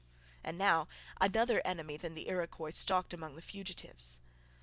And 0.43 0.57
now 0.57 0.87
another 1.19 1.61
enemy 1.63 1.95
than 1.95 2.15
the 2.15 2.27
Iroquois 2.27 2.71
stalked 2.71 3.13
among 3.13 3.35
the 3.35 3.41
fugitives. 3.43 4.19